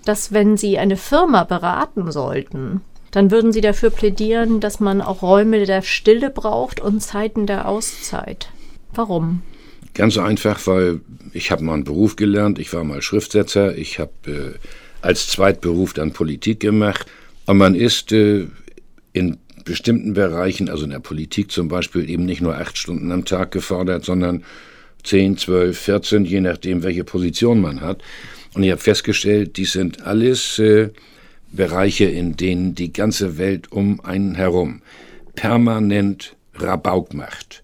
dass 0.05 0.33
wenn 0.33 0.57
Sie 0.57 0.79
eine 0.79 0.97
Firma 0.97 1.45
beraten 1.45 2.11
sollten, 2.11 2.81
dann 3.11 3.31
würden 3.31 3.53
Sie 3.53 3.61
dafür 3.61 3.91
plädieren, 3.91 4.61
dass 4.61 4.81
man 4.81 5.01
auch 5.01 5.23
Räume 5.23 5.65
der 5.67 5.83
Stille 5.83 6.31
braucht 6.31 6.81
und 6.81 7.01
Zeiten 7.01 7.47
der 7.47 7.69
Auszeit. 7.69 8.49
Warum? 8.95 9.43
Ganz 9.95 10.17
einfach, 10.17 10.67
weil 10.67 11.01
ich 11.33 11.51
habe 11.51 11.63
mal 11.63 11.75
einen 11.75 11.85
Beruf 11.85 12.17
gelernt, 12.17 12.59
ich 12.59 12.73
war 12.73 12.85
mal 12.85 13.03
Schriftsetzer, 13.03 13.77
ich 13.77 13.99
habe 13.99 14.13
äh, 14.27 14.59
als 15.03 15.29
Zweitberuf 15.29 15.93
dann 15.93 16.13
Politik 16.13 16.61
gemacht. 16.61 17.07
Und 17.47 17.59
man 17.59 17.75
ist 17.75 18.13
äh, 18.13 18.47
in 19.13 19.39
bestimmten 19.65 20.15
Bereichen, 20.15 20.71
also 20.71 20.85
in 20.85 20.91
der 20.91 20.99
Politik 20.99 21.51
zum 21.51 21.69
Beispiel, 21.69 22.09
eben 22.09 22.25
nicht 22.25 22.41
nur 22.41 22.57
acht 22.57 22.79
Stunden 22.79 23.13
am 23.13 23.27
Tag 23.27 23.53
gefordert, 23.53 24.05
sondern 24.05 24.45
10, 25.05 25.37
12, 25.37 25.79
14, 25.79 26.25
je 26.25 26.41
nachdem, 26.41 26.83
welche 26.83 27.05
Position 27.05 27.61
man 27.61 27.81
hat. 27.81 28.03
Und 28.55 28.63
ich 28.63 28.71
habe 28.71 28.81
festgestellt, 28.81 29.57
dies 29.57 29.73
sind 29.73 30.03
alles 30.07 30.59
äh, 30.59 30.91
Bereiche, 31.51 32.05
in 32.05 32.37
denen 32.37 32.75
die 32.75 32.93
ganze 32.93 33.39
Welt 33.39 33.73
um 33.73 34.01
einen 34.05 34.35
herum 34.35 34.83
permanent 35.35 36.37
Rabauk 36.55 37.15
macht. 37.15 37.63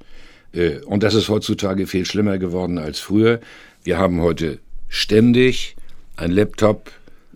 Äh, 0.53 0.79
und 0.81 1.03
das 1.03 1.15
ist 1.15 1.29
heutzutage 1.29 1.87
viel 1.87 2.07
schlimmer 2.07 2.39
geworden 2.39 2.79
als 2.79 3.01
früher. 3.01 3.41
Wir 3.85 3.99
haben 3.99 4.21
heute 4.21 4.59
ständig 4.89 5.77
ein 6.17 6.31
Laptop, 6.31 6.91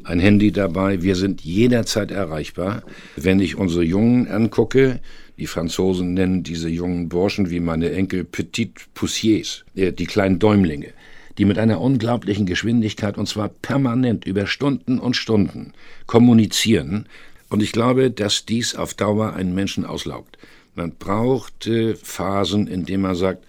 ein 0.04 0.18
Handy 0.18 0.50
dabei. 0.50 1.02
Wir 1.02 1.16
sind 1.16 1.42
jederzeit 1.42 2.10
erreichbar. 2.10 2.82
Wenn 3.16 3.40
ich 3.40 3.56
unsere 3.56 3.84
Jungen 3.84 4.28
angucke, 4.28 5.00
die 5.38 5.46
Franzosen 5.46 6.14
nennen 6.14 6.42
diese 6.42 6.68
jungen 6.68 7.08
Burschen 7.08 7.50
wie 7.50 7.60
meine 7.60 7.90
Enkel 7.90 8.24
Petit 8.24 8.72
Poussiers, 8.94 9.64
äh, 9.74 9.92
die 9.92 10.06
kleinen 10.06 10.38
Däumlinge, 10.38 10.92
die 11.38 11.44
mit 11.44 11.58
einer 11.58 11.80
unglaublichen 11.80 12.46
Geschwindigkeit 12.46 13.16
und 13.18 13.28
zwar 13.28 13.48
permanent 13.48 14.26
über 14.26 14.46
Stunden 14.46 14.98
und 14.98 15.16
Stunden 15.16 15.72
kommunizieren. 16.06 17.06
Und 17.48 17.62
ich 17.62 17.72
glaube, 17.72 18.10
dass 18.10 18.46
dies 18.46 18.74
auf 18.74 18.94
Dauer 18.94 19.34
einen 19.34 19.54
Menschen 19.54 19.84
auslaugt. 19.84 20.38
Man 20.74 20.92
braucht 20.92 21.66
äh, 21.66 21.94
Phasen, 21.94 22.66
in 22.66 22.84
denen 22.84 23.02
man 23.02 23.14
sagt, 23.14 23.44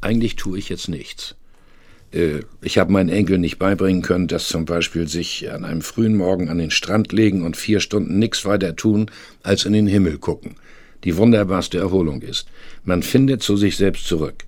eigentlich 0.00 0.36
tue 0.36 0.58
ich 0.58 0.68
jetzt 0.68 0.88
nichts. 0.88 1.34
Äh, 2.12 2.40
ich 2.62 2.78
habe 2.78 2.92
meinen 2.92 3.08
Enkel 3.08 3.38
nicht 3.38 3.58
beibringen 3.58 4.02
können, 4.02 4.28
dass 4.28 4.48
zum 4.48 4.64
Beispiel 4.64 5.08
sich 5.08 5.50
an 5.50 5.64
einem 5.64 5.82
frühen 5.82 6.16
Morgen 6.16 6.48
an 6.48 6.58
den 6.58 6.70
Strand 6.70 7.12
legen 7.12 7.44
und 7.44 7.56
vier 7.56 7.80
Stunden 7.80 8.18
nichts 8.18 8.44
weiter 8.44 8.76
tun, 8.76 9.10
als 9.42 9.64
in 9.64 9.72
den 9.72 9.86
Himmel 9.86 10.18
gucken. 10.18 10.56
Die 11.04 11.16
wunderbarste 11.16 11.78
Erholung 11.78 12.22
ist. 12.22 12.48
Man 12.84 13.02
findet 13.02 13.42
zu 13.42 13.56
sich 13.56 13.76
selbst 13.76 14.06
zurück. 14.06 14.44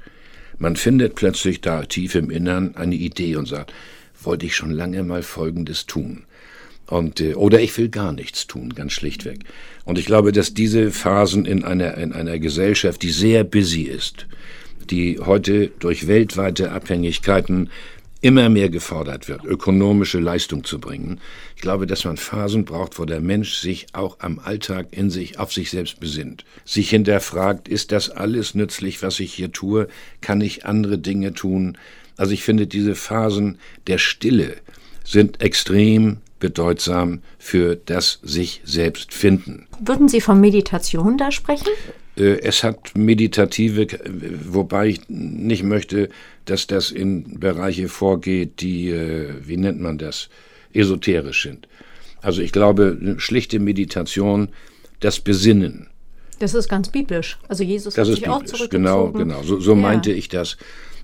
Man 0.59 0.77
findet 0.77 1.15
plötzlich 1.15 1.61
da 1.61 1.83
tief 1.83 2.15
im 2.15 2.31
Innern 2.31 2.75
eine 2.75 2.97
Idee 2.97 3.37
und 3.37 3.47
sagt, 3.47 3.73
wollte 4.21 4.47
ich 4.47 4.57
schon 4.57 4.73
lange 4.73 5.03
mal 5.05 5.23
Folgendes 5.23 5.87
tun. 5.87 6.25
Und, 6.87 7.21
äh, 7.21 7.35
oder 7.35 7.61
ich 7.61 7.77
will 7.77 7.89
gar 7.91 8.13
nichts 8.13 8.47
tun, 8.47 8.75
ganz 8.75 8.93
schlichtweg. 8.93 9.41
Und 9.85 9.99
ich 9.99 10.07
glaube, 10.07 10.33
dass 10.33 10.55
diese 10.55 10.91
Phasen 10.91 11.45
in 11.45 11.65
einer, 11.65 11.97
in 11.99 12.13
einer 12.13 12.39
Gesellschaft, 12.39 13.03
die 13.03 13.11
sehr 13.11 13.45
busy 13.45 13.83
ist, 13.83 14.27
die 14.91 15.19
heute 15.19 15.71
durch 15.79 16.07
weltweite 16.07 16.73
Abhängigkeiten 16.73 17.71
immer 18.21 18.49
mehr 18.49 18.69
gefordert 18.69 19.29
wird, 19.29 19.45
ökonomische 19.45 20.19
Leistung 20.19 20.65
zu 20.65 20.79
bringen. 20.81 21.21
Ich 21.57 21.63
glaube, 21.63 21.87
dass 21.87 22.05
man 22.05 22.17
Phasen 22.17 22.65
braucht, 22.65 22.99
wo 22.99 23.05
der 23.05 23.21
Mensch 23.21 23.55
sich 23.55 23.87
auch 23.93 24.17
am 24.21 24.39
Alltag 24.39 24.89
in 24.91 25.11
sich, 25.11 25.39
auf 25.39 25.53
sich 25.53 25.71
selbst 25.71 26.01
besinnt, 26.01 26.45
sich 26.65 26.91
hinterfragt, 26.91 27.69
ist 27.69 27.93
das 27.93 28.11
alles 28.11 28.55
nützlich, 28.55 29.03
was 29.03 29.21
ich 29.21 29.33
hier 29.33 29.53
tue? 29.53 29.89
Kann 30.21 30.41
ich 30.41 30.67
andere 30.67 30.99
Dinge 30.99 31.33
tun? 31.33 31.79
Also 32.17 32.33
ich 32.33 32.43
finde, 32.43 32.67
diese 32.67 32.95
Phasen 32.95 33.59
der 33.87 33.99
Stille 33.99 34.57
sind 35.05 35.41
extrem 35.41 36.19
bedeutsam 36.41 37.23
für 37.39 37.77
das 37.77 38.21
sich 38.23 38.61
selbst 38.65 39.13
finden. 39.13 39.67
Würden 39.81 40.09
Sie 40.09 40.21
von 40.21 40.41
Meditation 40.41 41.17
da 41.19 41.31
sprechen? 41.31 41.69
Äh, 42.19 42.41
es 42.41 42.65
hat 42.65 42.97
meditative, 42.97 43.87
wobei 44.45 44.89
ich 44.89 45.09
nicht 45.09 45.63
möchte, 45.63 46.09
dass 46.45 46.67
das 46.67 46.91
in 46.91 47.39
Bereiche 47.39 47.89
vorgeht, 47.89 48.61
die, 48.61 48.91
äh, 48.91 49.31
wie 49.43 49.57
nennt 49.57 49.81
man 49.81 49.99
das, 49.99 50.29
esoterisch 50.73 51.43
sind. 51.43 51.69
Also 52.21 52.43
ich 52.43 52.53
glaube, 52.53 53.17
schlichte 53.19 53.59
Meditation, 53.59 54.49
das 55.01 55.21
Besinnen. 55.21 55.89
Das 56.41 56.55
ist 56.55 56.69
ganz 56.69 56.91
biblisch. 56.91 57.39
Also 57.49 57.65
Jesus 57.65 57.95
das 57.95 58.09
hat 58.09 58.15
sich 58.15 58.25
biblisch. 58.25 58.37
auch 58.37 58.45
zurückgezogen. 58.45 58.85
Genau, 58.85 59.13
genau. 59.13 59.43
So, 59.43 59.61
so 59.61 59.73
ja. 59.73 59.79
meinte 59.79 60.13
ich 60.13 60.29
das. 60.29 60.57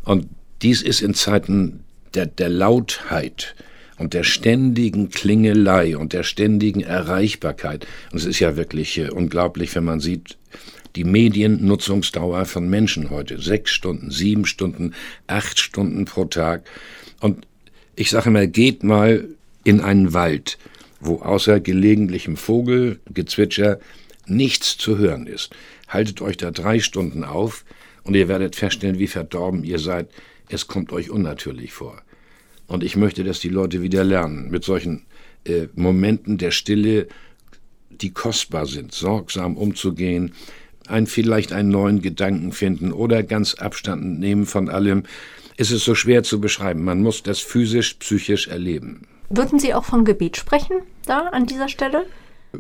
Und 0.05 0.29
dies 0.63 0.83
ist 0.83 1.01
in 1.01 1.15
Zeiten 1.15 1.85
der, 2.15 2.27
der 2.27 2.49
Lautheit 2.49 3.55
und 3.99 4.15
der 4.15 4.25
ständigen 4.25 5.11
Klingelei 5.11 5.97
und 5.97 6.13
der 6.13 6.23
ständigen 6.25 6.81
Erreichbarkeit. 6.81 7.87
Und 8.13 8.19
es 8.19 8.25
ist 8.25 8.41
ja 8.41 8.57
wirklich 8.57 8.99
äh, 8.99 9.11
unglaublich, 9.11 9.75
wenn 9.75 9.85
man 9.85 10.01
sieht, 10.01 10.37
die 10.97 11.05
Mediennutzungsdauer 11.05 12.45
von 12.45 12.69
Menschen 12.69 13.11
heute. 13.11 13.41
Sechs 13.41 13.73
Stunden, 13.73 14.11
sieben 14.11 14.47
Stunden, 14.47 14.95
acht 15.27 15.59
Stunden 15.59 16.05
pro 16.05 16.25
Tag. 16.27 16.69
Und 17.21 17.47
ich 17.97 18.11
sage 18.11 18.31
mal, 18.31 18.49
geht 18.49 18.85
mal 18.85 19.29
in 19.65 19.81
einen 19.81 20.13
Wald, 20.13 20.59
wo 21.01 21.17
außer 21.17 21.61
gelegentlichem 21.61 22.37
Vogelgezwitscher 22.37 23.79
nichts 24.27 24.79
zu 24.79 24.99
hören 24.99 25.27
ist. 25.27 25.55
Haltet 25.89 26.21
euch 26.21 26.37
da 26.37 26.51
drei 26.51 26.81
Stunden 26.81 27.25
auf 27.25 27.65
und 28.05 28.15
ihr 28.15 28.29
werdet 28.29 28.57
feststellen, 28.57 28.99
wie 28.99 29.07
verdorben 29.07 29.65
ihr 29.65 29.79
seid. 29.79 30.09
Es 30.49 30.67
kommt 30.67 30.93
euch 30.93 31.11
unnatürlich 31.11 31.73
vor. 31.73 32.03
Und 32.67 32.85
ich 32.85 32.97
möchte, 32.97 33.25
dass 33.25 33.41
die 33.41 33.49
Leute 33.49 33.83
wieder 33.83 34.05
lernen, 34.05 34.51
mit 34.51 34.65
solchen 34.65 35.05
äh, 35.45 35.67
Momenten 35.75 36.39
der 36.39 36.51
Stille, 36.51 37.09
die 37.91 38.11
kostbar 38.11 38.67
sind, 38.67 38.93
sorgsam 38.93 39.57
umzugehen, 39.57 40.33
ein, 40.87 41.07
vielleicht 41.07 41.53
einen 41.53 41.71
neuen 41.71 42.03
Gedanken 42.03 42.53
finden 42.53 42.93
oder 42.93 43.23
ganz 43.23 43.55
Abstand 43.55 44.19
nehmen 44.19 44.47
von 44.47 44.69
allem. 44.69 45.05
Es 45.57 45.71
ist 45.71 45.85
so 45.85 45.95
schwer 45.95 46.23
zu 46.23 46.41
beschreiben. 46.41 46.85
Man 46.85 47.01
muss 47.01 47.23
das 47.23 47.39
physisch, 47.41 47.95
psychisch 47.95 48.49
erleben. 48.49 49.03
Würden 49.31 49.59
Sie 49.59 49.75
auch 49.75 49.85
von 49.85 50.05
Gebet 50.05 50.37
sprechen, 50.37 50.83
da 51.07 51.29
an 51.29 51.47
dieser 51.47 51.69
Stelle? 51.69 52.07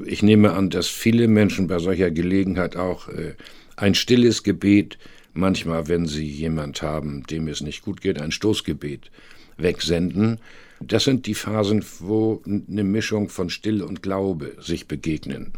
Ich 0.07 0.23
nehme 0.23 0.52
an, 0.52 0.71
dass 0.71 0.88
viele 0.88 1.28
Menschen 1.28 1.66
bei 1.66 1.78
solcher 1.78 2.11
Gelegenheit 2.11 2.76
auch 2.76 3.09
äh, 3.09 3.35
ein 3.76 3.95
stilles 3.95 4.43
Gebet, 4.43 4.99
manchmal, 5.33 5.88
wenn 5.88 6.07
sie 6.07 6.26
jemand 6.26 6.83
haben, 6.83 7.25
dem 7.25 7.49
es 7.49 7.61
nicht 7.61 7.83
gut 7.83 8.00
geht, 8.00 8.21
ein 8.21 8.33
Stoßgebet 8.33 9.11
wegsenden. 9.57 10.38
Das 10.81 11.04
sind 11.04 11.26
die 11.26 11.35
Phasen, 11.35 11.85
wo 12.00 12.43
eine 12.47 12.85
Mischung 12.85 13.28
von 13.28 13.50
Stille 13.50 13.87
und 13.87 14.02
Glaube 14.02 14.57
sich 14.61 14.88
begegnen. 14.88 15.52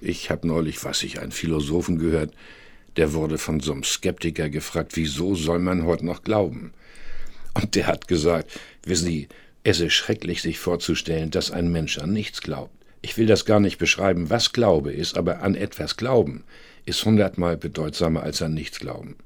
Ich 0.00 0.30
habe 0.30 0.46
neulich, 0.46 0.84
was 0.84 1.02
ich, 1.02 1.20
einen 1.20 1.32
Philosophen 1.32 1.98
gehört, 1.98 2.34
der 2.96 3.12
wurde 3.12 3.38
von 3.38 3.60
so 3.60 3.72
einem 3.72 3.84
Skeptiker 3.84 4.48
gefragt, 4.48 4.92
wieso 4.96 5.34
soll 5.34 5.58
man 5.58 5.84
heute 5.84 6.06
noch 6.06 6.22
glauben? 6.22 6.72
Und 7.54 7.74
der 7.74 7.86
hat 7.86 8.08
gesagt, 8.08 8.58
wissen 8.84 9.06
Sie, 9.06 9.28
es 9.64 9.80
ist 9.80 9.92
schrecklich, 9.92 10.42
sich 10.42 10.58
vorzustellen, 10.58 11.30
dass 11.30 11.50
ein 11.50 11.70
Mensch 11.70 11.98
an 11.98 12.12
nichts 12.12 12.40
glaubt. 12.40 12.72
Ich 13.02 13.16
will 13.16 13.26
das 13.26 13.44
gar 13.44 13.60
nicht 13.60 13.78
beschreiben, 13.78 14.30
was 14.30 14.52
Glaube 14.52 14.92
ist, 14.92 15.16
aber 15.16 15.42
an 15.42 15.54
etwas 15.54 15.96
glauben 15.96 16.44
ist 16.86 17.04
hundertmal 17.04 17.56
bedeutsamer 17.56 18.22
als 18.22 18.40
an 18.42 18.54
nichts 18.54 18.78
glauben. 18.78 19.16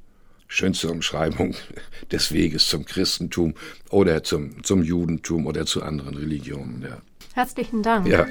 Schönste 0.48 0.90
Umschreibung 0.90 1.54
des 2.12 2.32
Weges 2.32 2.68
zum 2.68 2.85
Christentum 2.85 3.54
oder 3.88 4.22
zum, 4.22 4.62
zum 4.64 4.82
Judentum 4.82 5.46
oder 5.46 5.64
zu 5.64 5.82
anderen 5.82 6.16
Religionen. 6.16 6.82
Ja. 6.82 7.00
Herzlichen 7.35 7.82
Dank. 7.82 8.06
Ja. 8.06 8.26